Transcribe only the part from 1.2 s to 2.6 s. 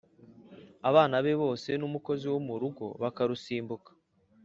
be bose n'umukozi wo mu